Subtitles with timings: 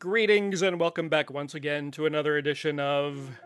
[0.00, 3.38] Greetings and welcome back once again to another edition of.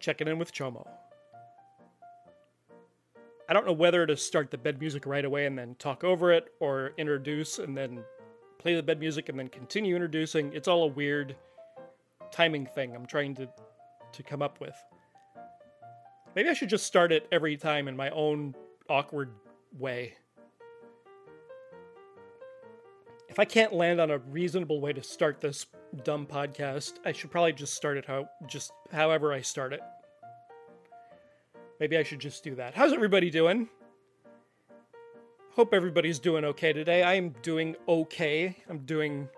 [0.00, 0.88] Checking in with Chomo.
[3.46, 6.32] I don't know whether to start the bed music right away and then talk over
[6.32, 8.02] it, or introduce and then
[8.58, 10.50] play the bed music and then continue introducing.
[10.54, 11.36] It's all a weird
[12.30, 13.50] timing thing I'm trying to,
[14.12, 14.82] to come up with.
[16.34, 18.54] Maybe I should just start it every time in my own
[18.88, 19.30] awkward
[19.78, 20.14] way.
[23.28, 25.66] If I can't land on a reasonable way to start this
[26.04, 29.80] dumb podcast, I should probably just start it how just however I start it.
[31.80, 32.74] Maybe I should just do that.
[32.74, 33.68] How's everybody doing?
[35.54, 37.02] Hope everybody's doing okay today.
[37.02, 38.56] I am doing okay.
[38.70, 39.28] I'm doing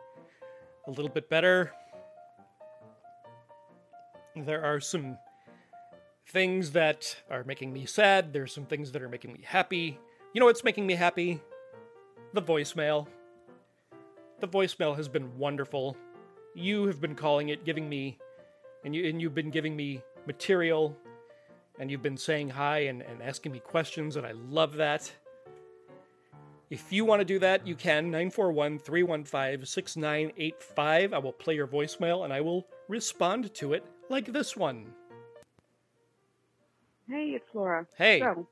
[0.87, 1.73] a little bit better.
[4.37, 5.16] There are some
[6.27, 8.32] things that are making me sad.
[8.32, 9.98] There's some things that are making me happy.
[10.32, 11.41] You know what's making me happy?
[12.32, 13.07] The voicemail.
[14.40, 15.96] The voicemail has been wonderful.
[16.54, 18.18] You have been calling it, giving me,
[18.84, 20.96] and you and you've been giving me material,
[21.79, 25.12] and you've been saying hi and, and asking me questions, and I love that.
[26.71, 31.12] If you want to do that, you can 941 315 6985.
[31.12, 34.87] I will play your voicemail and I will respond to it like this one.
[37.09, 37.87] Hey, it's Laura.
[37.97, 38.21] Hey.
[38.21, 38.49] So,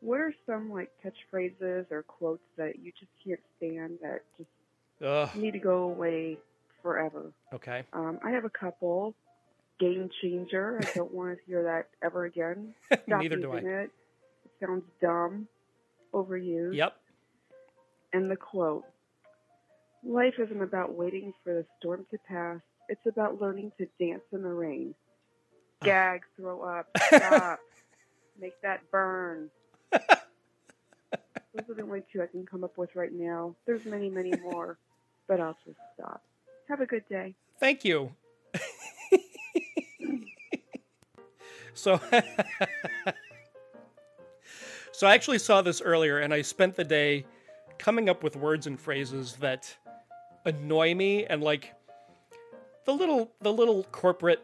[0.00, 4.50] what are some like catchphrases or quotes that you just can't stand that just
[5.04, 5.28] Ugh.
[5.36, 6.38] need to go away
[6.82, 7.32] forever?
[7.54, 7.84] Okay.
[7.92, 9.14] Um, I have a couple.
[9.80, 10.80] Game changer.
[10.82, 12.74] I don't want to hear that ever again.
[12.86, 13.58] Stop Neither do I.
[13.58, 13.90] it.
[14.44, 15.48] It sounds dumb,
[16.12, 16.76] overused.
[16.76, 16.94] Yep.
[18.12, 18.84] And the quote:
[20.04, 22.60] "Life isn't about waiting for the storm to pass.
[22.88, 24.94] It's about learning to dance in the rain."
[25.82, 27.58] Gag, throw up, stop,
[28.40, 29.50] make that burn.
[29.92, 30.00] Those
[31.70, 33.54] are the only two I can come up with right now.
[33.66, 34.78] There's many, many more,
[35.28, 36.22] but I'll just stop.
[36.68, 37.34] Have a good day.
[37.60, 38.10] Thank you.
[41.74, 42.00] so
[44.94, 47.26] So I actually saw this earlier and I spent the day
[47.78, 49.76] coming up with words and phrases that
[50.44, 51.74] annoy me and like
[52.84, 54.40] the little the little corporate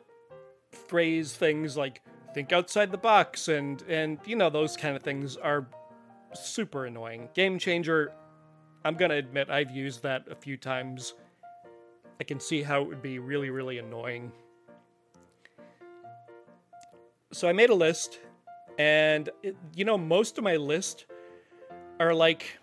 [0.72, 2.02] phrase things like
[2.34, 5.66] think outside the box and and you know those kind of things are
[6.34, 7.28] super annoying.
[7.34, 8.12] Game changer
[8.84, 11.14] I'm to admit I've used that a few times.
[12.18, 14.32] I can see how it would be really really annoying.
[17.32, 18.18] So I made a list
[18.78, 21.06] and it, you know most of my list
[21.98, 22.58] are like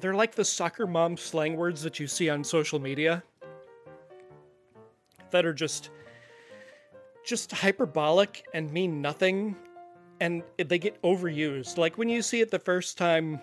[0.00, 3.22] they're like the soccer mom slang words that you see on social media
[5.30, 5.90] that are just
[7.28, 9.54] just hyperbolic and mean nothing
[10.18, 11.76] and they get overused.
[11.76, 13.38] Like when you see it the first time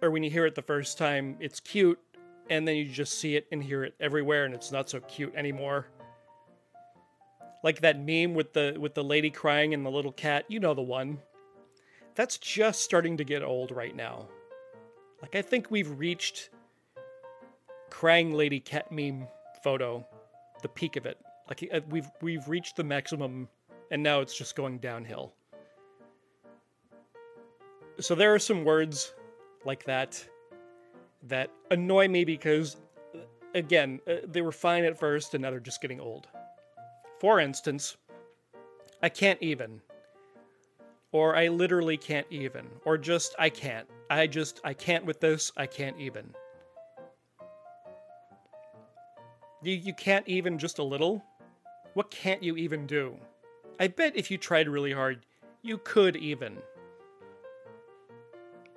[0.00, 2.00] or when you hear it the first time it's cute
[2.48, 5.34] and then you just see it and hear it everywhere and it's not so cute
[5.36, 5.88] anymore.
[7.62, 10.72] Like that meme with the with the lady crying and the little cat you know
[10.72, 11.18] the one.
[12.14, 14.28] That's just starting to get old right now.
[15.20, 16.48] Like i think we've reached
[17.90, 19.28] crying lady cat meme
[19.62, 20.06] photo
[20.62, 21.18] the peak of it
[21.48, 23.48] like uh, we've we've reached the maximum
[23.90, 25.34] and now it's just going downhill.
[28.00, 29.14] So there are some words
[29.64, 30.24] like that
[31.28, 32.76] that annoy me because
[33.54, 36.28] again uh, they were fine at first and now they're just getting old.
[37.20, 37.96] For instance
[39.02, 39.80] i can't even
[41.12, 43.86] or i literally can't even or just i can't.
[44.10, 46.34] I just i can't with this i can't even.
[49.62, 51.22] You, you can't even just a little
[51.94, 53.16] what can't you even do
[53.80, 55.24] i bet if you tried really hard
[55.62, 56.58] you could even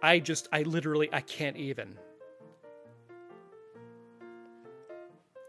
[0.01, 1.97] i just i literally i can't even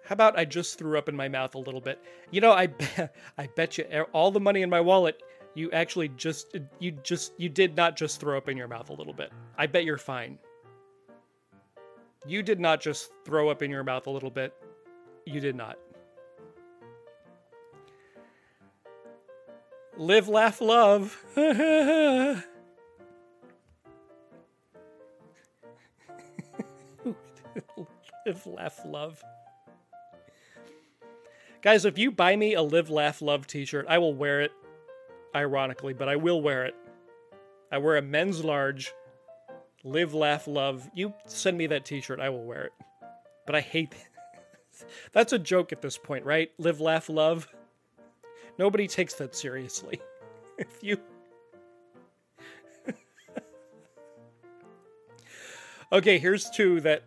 [0.09, 2.03] How about I just threw up in my mouth a little bit?
[2.31, 5.23] You know, I bet, I bet you all the money in my wallet,
[5.55, 8.95] you actually just you just you did not just throw up in your mouth a
[8.95, 9.31] little bit.
[9.59, 10.39] I bet you're fine.
[12.27, 14.55] You did not just throw up in your mouth a little bit.
[15.27, 15.79] You did not.
[19.99, 21.25] Live, laugh, love.
[21.37, 22.47] Live,
[28.47, 29.21] laugh, love.
[31.63, 34.53] Guys, if you buy me a Live, Laugh, Love t shirt, I will wear it,
[35.35, 36.77] ironically, but I will wear it.
[37.73, 38.93] I wear a men's large
[39.83, 40.89] Live, Laugh, Love.
[40.95, 42.73] You send me that t shirt, I will wear it.
[43.47, 43.91] But I hate
[44.81, 44.87] that.
[45.11, 46.53] That's a joke at this point, right?
[46.57, 47.49] Live, laugh, love.
[48.59, 50.01] Nobody takes that seriously.
[50.59, 50.99] if you.
[55.93, 57.05] okay, here's two that.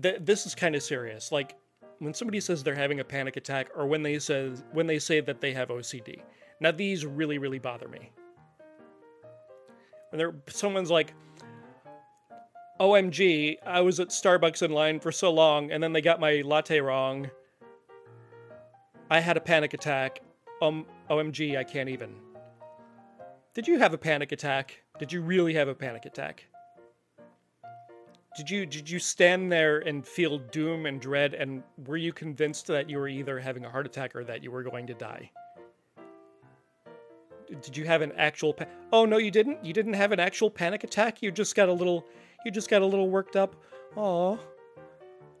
[0.00, 1.30] Th- this is kind of serious.
[1.30, 1.54] Like,
[2.02, 5.20] when somebody says they're having a panic attack or when they says when they say
[5.20, 6.20] that they have OCD.
[6.58, 8.10] Now these really really bother me.
[10.10, 11.14] When there someone's like
[12.80, 16.42] OMG, I was at Starbucks in line for so long and then they got my
[16.44, 17.30] latte wrong.
[19.08, 20.22] I had a panic attack
[20.62, 22.14] um OMG, I can't even.
[23.52, 24.80] Did you have a panic attack?
[24.96, 26.46] Did you really have a panic attack?
[28.36, 32.68] Did you did you stand there and feel doom and dread and were you convinced
[32.68, 35.32] that you were either having a heart attack or that you were going to die?
[37.60, 39.64] Did you have an actual pa- Oh no, you didn't.
[39.64, 41.20] You didn't have an actual panic attack.
[41.22, 42.06] You just got a little
[42.44, 43.56] you just got a little worked up.
[43.96, 44.38] Oh.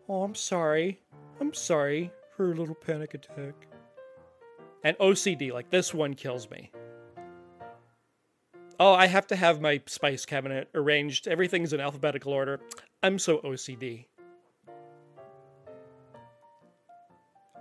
[0.08, 1.00] Oh, I'm sorry.
[1.40, 3.71] I'm sorry for a little panic attack.
[4.84, 6.70] And OCD, like this one kills me.
[8.80, 11.28] Oh, I have to have my spice cabinet arranged.
[11.28, 12.60] Everything's in alphabetical order.
[13.02, 14.06] I'm so OCD.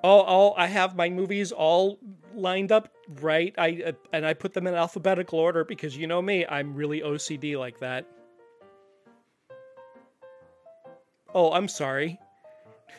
[0.03, 1.99] Oh, oh, I have my movies all
[2.33, 2.89] lined up
[3.21, 3.53] right.
[3.57, 7.01] I uh, and I put them in alphabetical order because you know me, I'm really
[7.01, 8.07] OCD like that.
[11.35, 12.19] Oh, I'm sorry.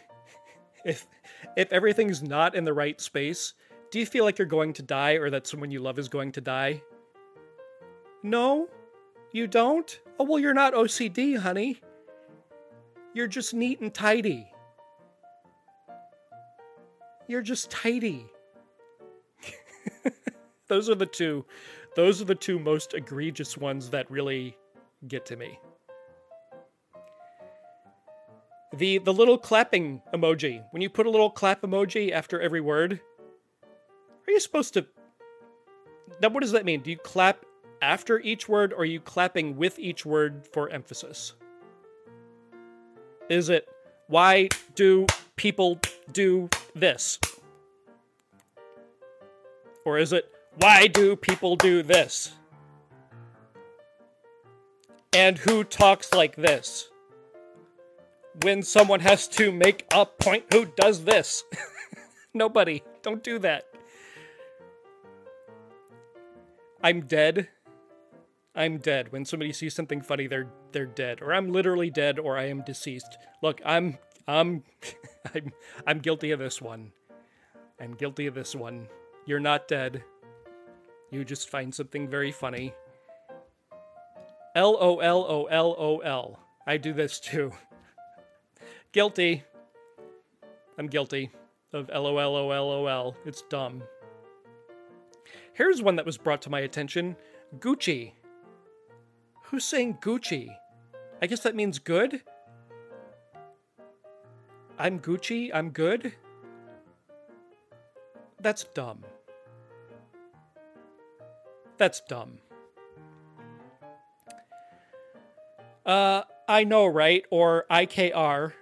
[0.85, 1.09] if
[1.57, 3.55] if everything's not in the right space,
[3.93, 6.33] do you feel like you're going to die or that someone you love is going
[6.33, 6.83] to die?
[8.23, 8.69] No?
[9.33, 10.01] You don't?
[10.19, 11.79] Oh, well, you're not OCD, honey.
[13.13, 14.51] You're just neat and tidy.
[17.29, 18.27] You're just tidy.
[20.69, 21.45] those are the two
[21.95, 24.57] those are the two most egregious ones that really
[25.07, 25.59] get to me.
[28.75, 30.65] The the little clapping emoji.
[30.71, 33.01] When you put a little clap emoji after every word,
[34.33, 34.87] you supposed to
[36.21, 36.81] Now what does that mean?
[36.81, 37.45] Do you clap
[37.81, 41.35] after each word or are you clapping with each word for emphasis?
[43.29, 43.69] Is it
[44.09, 45.07] why do
[45.37, 45.81] people
[46.13, 47.19] do this?
[49.85, 52.33] Or is it why do people do this?
[55.15, 56.89] And who talks like this?
[58.43, 61.45] When someone has to make a point, who does this?
[62.35, 62.83] Nobody.
[63.03, 63.72] Don't do that.
[66.83, 67.49] I'm dead
[68.55, 69.11] I'm dead.
[69.13, 72.63] When somebody sees something funny, they're they're dead, or I'm literally dead, or I am
[72.63, 73.17] deceased.
[73.43, 73.99] Look, I'm
[74.29, 74.63] I'm
[75.35, 75.53] I'm
[75.87, 76.93] I'm guilty of this one.
[77.81, 78.89] I'm guilty of this one.
[79.25, 80.05] You're not dead.
[81.11, 82.75] You just find something very funny.
[84.55, 86.39] L O L O L O L.
[86.67, 87.53] I do this too.
[88.93, 89.45] guilty.
[90.79, 91.31] I'm guilty
[91.73, 93.17] of L O L O L O L.
[93.25, 93.83] It's dumb.
[95.55, 97.17] Here's one that was brought to my attention
[97.59, 98.13] Gucci.
[99.45, 100.57] Who's saying Gucci?
[101.21, 102.23] I guess that means good?
[104.79, 106.15] I'm Gucci, I'm good?
[108.41, 109.05] That's dumb.
[111.77, 112.39] That's dumb.
[115.85, 117.25] Uh, I know, right?
[117.31, 118.53] Or IKR,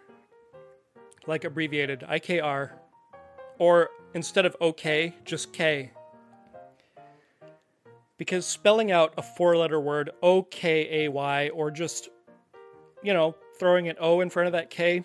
[1.26, 2.72] like abbreviated IKR.
[3.58, 5.92] Or instead of OK, just K
[8.20, 12.10] because spelling out a four letter word, O K A Y, or just,
[13.02, 15.02] you know, throwing an O in front of that K,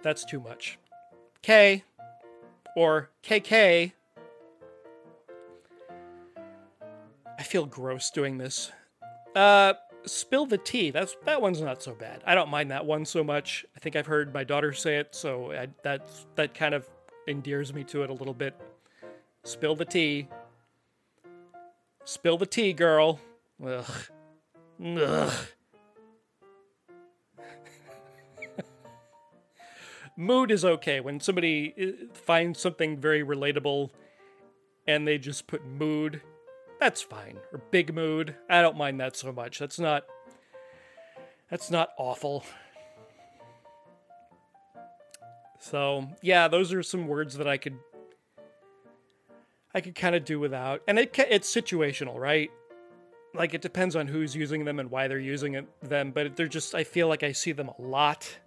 [0.00, 0.78] that's too much.
[1.42, 1.84] K
[2.74, 3.92] or KK.
[7.38, 8.72] I feel gross doing this.
[9.34, 9.74] Uh,
[10.06, 10.90] spill the tea.
[10.90, 12.22] That's that one's not so bad.
[12.24, 13.66] I don't mind that one so much.
[13.76, 16.88] I think I've heard my daughter say it, so I, that that kind of
[17.28, 18.58] endears me to it a little bit.
[19.44, 20.28] Spill the tea.
[22.06, 23.18] Spill the tea, girl.
[23.64, 23.84] Ugh.
[24.80, 25.32] Ugh.
[30.16, 33.90] Mood is okay when somebody uh, finds something very relatable
[34.86, 36.22] and they just put mood.
[36.78, 37.38] That's fine.
[37.52, 38.36] Or big mood.
[38.48, 39.58] I don't mind that so much.
[39.58, 40.04] That's not
[41.50, 42.44] that's not awful.
[45.58, 47.78] So, yeah, those are some words that I could
[49.76, 50.80] I could kind of do without.
[50.88, 52.50] And it it's situational, right?
[53.34, 56.46] Like it depends on who's using them and why they're using it, them, but they're
[56.48, 58.38] just I feel like I see them a lot.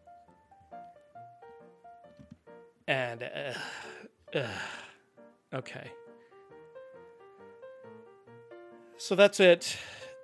[2.88, 4.48] And uh, uh,
[5.54, 5.92] okay.
[8.98, 9.78] So that's it.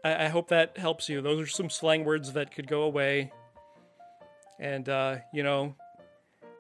[0.04, 1.22] I, I, hope that helps you.
[1.22, 3.32] Those are some slang words that could go away.
[4.60, 5.76] And uh, you know,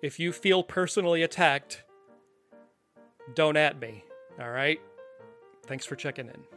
[0.03, 1.83] if you feel personally attacked,
[3.33, 4.03] don't at me.
[4.39, 4.79] All right.
[5.65, 6.54] Thanks for checking in.